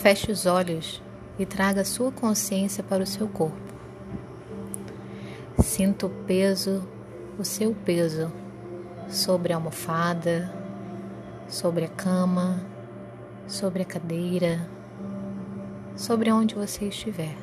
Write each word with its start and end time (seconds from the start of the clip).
Feche 0.00 0.32
os 0.32 0.46
olhos 0.46 1.02
e 1.38 1.44
traga 1.44 1.84
sua 1.84 2.10
consciência 2.10 2.82
para 2.82 3.02
o 3.02 3.06
seu 3.06 3.28
corpo. 3.28 3.60
Sinta 5.62 6.06
o 6.06 6.08
peso, 6.08 6.88
o 7.38 7.44
seu 7.44 7.74
peso, 7.74 8.32
sobre 9.10 9.52
a 9.52 9.56
almofada, 9.56 10.50
sobre 11.46 11.84
a 11.84 11.88
cama, 11.88 12.58
sobre 13.46 13.82
a 13.82 13.84
cadeira, 13.84 14.66
sobre 15.94 16.32
onde 16.32 16.54
você 16.54 16.86
estiver. 16.86 17.36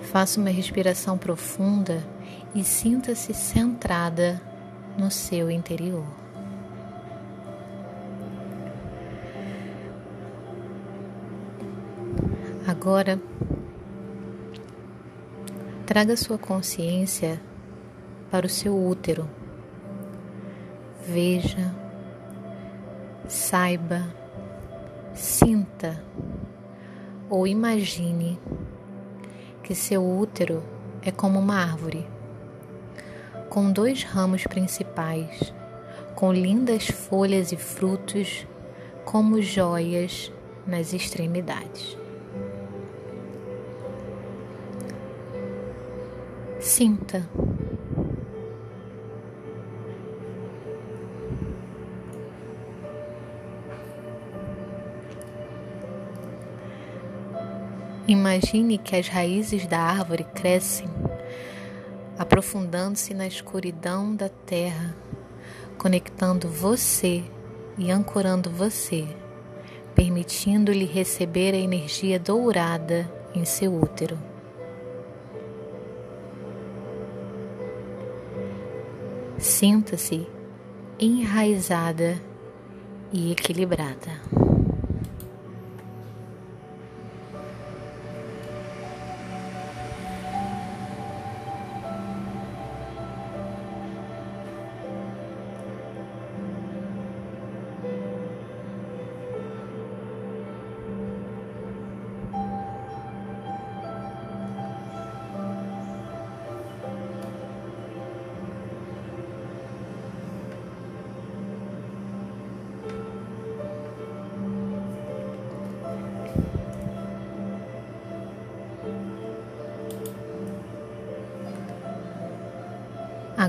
Faça 0.00 0.40
uma 0.40 0.48
respiração 0.48 1.18
profunda 1.18 2.02
e 2.54 2.64
sinta-se 2.64 3.34
centrada 3.34 4.40
no 4.96 5.10
seu 5.10 5.50
interior. 5.50 6.25
Agora, 12.86 13.20
traga 15.84 16.16
sua 16.16 16.38
consciência 16.38 17.42
para 18.30 18.46
o 18.46 18.48
seu 18.48 18.80
útero. 18.80 19.28
Veja, 21.04 21.74
saiba, 23.26 24.06
sinta 25.12 26.00
ou 27.28 27.44
imagine 27.44 28.38
que 29.64 29.74
seu 29.74 30.08
útero 30.08 30.62
é 31.02 31.10
como 31.10 31.40
uma 31.40 31.56
árvore, 31.56 32.06
com 33.48 33.72
dois 33.72 34.04
ramos 34.04 34.44
principais, 34.44 35.52
com 36.14 36.32
lindas 36.32 36.86
folhas 36.86 37.50
e 37.50 37.56
frutos 37.56 38.46
como 39.04 39.42
joias 39.42 40.32
nas 40.64 40.92
extremidades. 40.92 42.05
Sinta. 46.76 47.26
Imagine 58.06 58.76
que 58.76 58.94
as 58.94 59.08
raízes 59.08 59.66
da 59.66 59.78
árvore 59.78 60.24
crescem, 60.34 60.86
aprofundando-se 62.18 63.14
na 63.14 63.26
escuridão 63.26 64.14
da 64.14 64.28
terra, 64.28 64.94
conectando 65.78 66.46
você 66.46 67.24
e 67.78 67.90
ancorando 67.90 68.50
você, 68.50 69.06
permitindo-lhe 69.94 70.84
receber 70.84 71.54
a 71.54 71.58
energia 71.58 72.18
dourada 72.18 73.10
em 73.34 73.46
seu 73.46 73.74
útero. 73.74 74.35
Sinta-se 79.46 80.26
enraizada 80.98 82.20
e 83.12 83.30
equilibrada. 83.30 84.45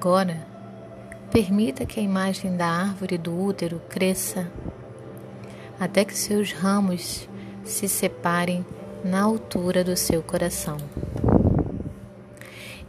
Agora, 0.00 0.46
permita 1.30 1.84
que 1.84 2.00
a 2.00 2.02
imagem 2.02 2.56
da 2.56 2.66
árvore 2.66 3.18
do 3.18 3.38
útero 3.38 3.82
cresça 3.86 4.50
até 5.78 6.06
que 6.06 6.16
seus 6.16 6.52
ramos 6.52 7.28
se 7.64 7.86
separem 7.86 8.64
na 9.04 9.20
altura 9.20 9.84
do 9.84 9.94
seu 9.98 10.22
coração. 10.22 10.78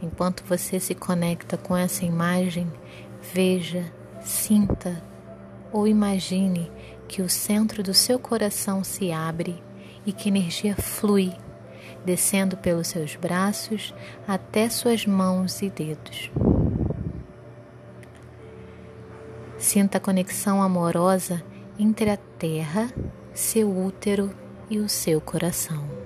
Enquanto 0.00 0.42
você 0.44 0.80
se 0.80 0.94
conecta 0.94 1.58
com 1.58 1.76
essa 1.76 2.02
imagem, 2.06 2.66
veja, 3.30 3.84
sinta 4.24 5.04
ou 5.70 5.86
imagine 5.86 6.72
que 7.06 7.20
o 7.20 7.28
centro 7.28 7.82
do 7.82 7.92
seu 7.92 8.18
coração 8.18 8.82
se 8.82 9.12
abre 9.12 9.62
e 10.06 10.14
que 10.14 10.30
energia 10.30 10.74
flui, 10.76 11.30
descendo 12.06 12.56
pelos 12.56 12.88
seus 12.88 13.16
braços 13.16 13.94
até 14.26 14.70
suas 14.70 15.04
mãos 15.04 15.60
e 15.60 15.68
dedos. 15.68 16.30
Sinta 19.72 19.96
a 19.96 20.00
conexão 20.02 20.62
amorosa 20.62 21.42
entre 21.78 22.10
a 22.10 22.18
terra, 22.18 22.92
seu 23.32 23.74
útero 23.74 24.30
e 24.68 24.78
o 24.78 24.86
seu 24.86 25.18
coração. 25.18 26.01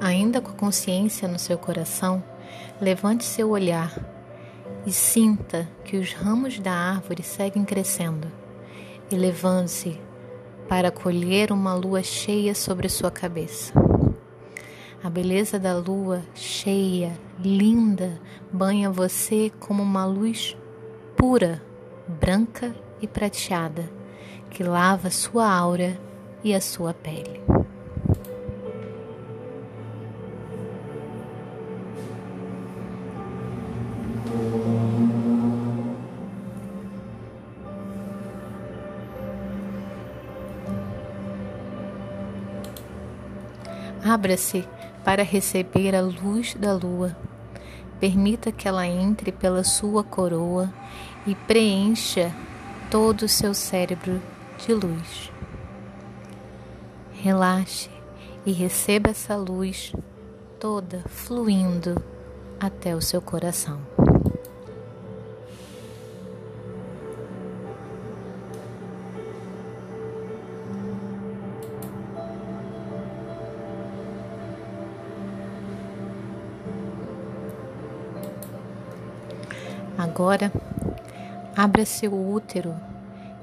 Ainda 0.00 0.40
com 0.40 0.50
a 0.50 0.54
consciência 0.54 1.26
no 1.26 1.38
seu 1.38 1.58
coração, 1.58 2.22
levante 2.80 3.24
seu 3.24 3.50
olhar 3.50 3.92
e 4.86 4.92
sinta 4.92 5.68
que 5.84 5.96
os 5.96 6.12
ramos 6.12 6.58
da 6.60 6.72
árvore 6.72 7.22
seguem 7.22 7.64
crescendo, 7.64 8.30
elevando-se 9.10 10.00
para 10.68 10.90
colher 10.90 11.50
uma 11.50 11.74
lua 11.74 12.02
cheia 12.02 12.54
sobre 12.54 12.88
sua 12.88 13.10
cabeça. 13.10 13.72
A 15.02 15.10
beleza 15.10 15.58
da 15.58 15.76
lua 15.76 16.22
cheia, 16.34 17.18
linda, 17.38 18.20
banha 18.52 18.90
você 18.90 19.50
como 19.58 19.82
uma 19.82 20.04
luz 20.04 20.56
pura, 21.16 21.62
branca 22.06 22.74
e 23.00 23.06
prateada, 23.06 23.90
que 24.50 24.62
lava 24.62 25.10
sua 25.10 25.50
aura 25.52 25.98
e 26.44 26.54
a 26.54 26.60
sua 26.60 26.94
pele. 26.94 27.40
Abra-se 44.08 44.66
para 45.04 45.22
receber 45.22 45.94
a 45.94 46.00
luz 46.00 46.54
da 46.54 46.72
lua. 46.72 47.14
Permita 48.00 48.50
que 48.50 48.66
ela 48.66 48.86
entre 48.86 49.30
pela 49.30 49.62
sua 49.62 50.02
coroa 50.02 50.72
e 51.26 51.34
preencha 51.34 52.34
todo 52.90 53.24
o 53.24 53.28
seu 53.28 53.52
cérebro 53.52 54.22
de 54.56 54.72
luz. 54.72 55.30
Relaxe 57.12 57.90
e 58.46 58.52
receba 58.52 59.10
essa 59.10 59.36
luz 59.36 59.92
toda 60.58 61.04
fluindo 61.08 62.02
até 62.58 62.96
o 62.96 63.02
seu 63.02 63.20
coração. 63.20 63.78
Agora, 80.18 80.50
abra 81.56 81.86
seu 81.86 82.12
útero 82.12 82.74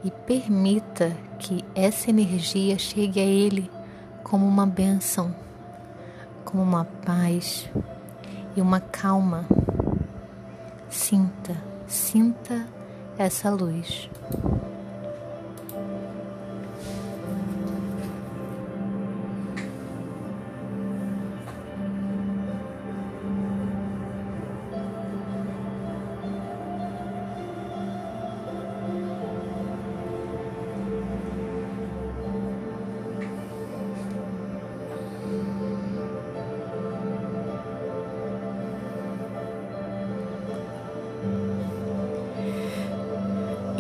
e 0.04 0.12
permita 0.12 1.16
que 1.40 1.64
essa 1.74 2.10
energia 2.10 2.78
chegue 2.78 3.18
a 3.18 3.24
ele 3.24 3.72
como 4.22 4.46
uma 4.46 4.66
bênção, 4.66 5.34
como 6.44 6.62
uma 6.62 6.84
paz 6.84 7.70
e 8.58 8.60
uma 8.60 8.82
calma. 8.82 9.46
Sinta, 10.90 11.56
sinta 11.88 12.68
essa 13.18 13.50
luz. 13.50 14.10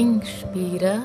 Inspira. 0.05 1.01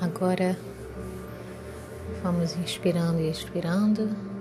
Agora 0.00 0.56
vamos 2.22 2.56
inspirando 2.56 3.20
e 3.20 3.28
expirando 3.28 4.35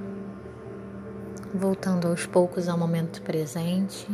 voltando 1.55 2.07
aos 2.07 2.25
poucos 2.25 2.67
ao 2.67 2.77
momento 2.77 3.21
presente. 3.21 4.07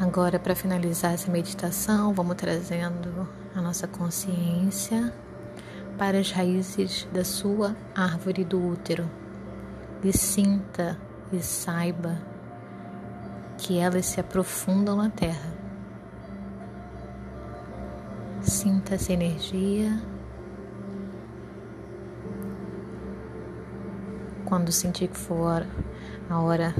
Agora, 0.00 0.38
para 0.38 0.54
finalizar 0.54 1.12
essa 1.12 1.30
meditação, 1.30 2.12
vamos 2.12 2.36
trazendo 2.36 3.28
a 3.54 3.60
nossa 3.60 3.86
consciência 3.86 5.12
para 5.98 6.18
as 6.18 6.30
raízes 6.30 7.08
da 7.12 7.24
sua 7.24 7.76
árvore 7.94 8.44
do 8.44 8.64
útero 8.64 9.08
e 10.02 10.16
sinta 10.16 10.98
e 11.34 11.42
saiba 11.42 12.18
que 13.58 13.78
elas 13.78 14.06
se 14.06 14.20
aprofundam 14.20 14.96
na 14.96 15.10
terra. 15.10 15.52
Sinta 18.40 18.94
essa 18.94 19.12
energia. 19.12 20.00
Quando 24.44 24.70
sentir 24.70 25.08
que 25.08 25.16
for 25.16 25.66
a 26.28 26.40
hora, 26.40 26.74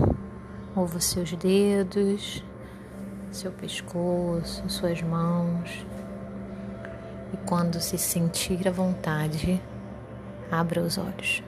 mova 0.74 1.00
seus 1.00 1.32
dedos, 1.32 2.44
seu 3.32 3.50
pescoço, 3.50 4.68
suas 4.68 5.02
mãos. 5.02 5.86
E 7.32 7.36
quando 7.48 7.80
se 7.80 7.98
sentir 7.98 8.68
à 8.68 8.70
vontade, 8.70 9.60
abra 10.50 10.82
os 10.82 10.98
olhos. 10.98 11.42